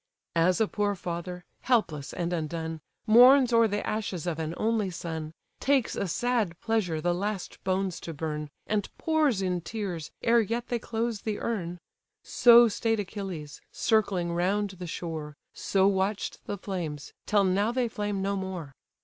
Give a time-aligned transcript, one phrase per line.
[0.35, 5.31] As a poor father, helpless and undone, Mourns o'er the ashes of an only son,
[5.59, 10.69] Takes a sad pleasure the last bones to burn, And pours in tears, ere yet
[10.69, 11.77] they close the urn:
[12.23, 18.23] So stay'd Achilles, circling round the shore, So watch'd the flames, till now they flame
[18.23, 18.73] no more.